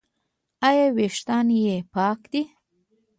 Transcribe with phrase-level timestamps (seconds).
[0.67, 2.41] ایا ویښتان یې پاک دي؟